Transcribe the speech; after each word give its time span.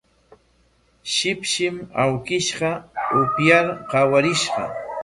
Shipshim 1.17 1.77
awkishqa 2.05 2.71
upyar 3.21 3.65
qallarishqa 3.95 4.69